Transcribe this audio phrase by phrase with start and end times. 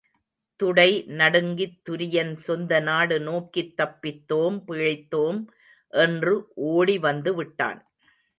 [0.59, 1.03] துடை
[1.07, 5.39] நடுங்கித் துரியன் சொந்தநாடு நோக்கித் தப்பித்தோம், பிழைத்தோம்
[5.89, 6.51] என்று
[6.55, 7.79] ஓடி வந்து விட்டான்.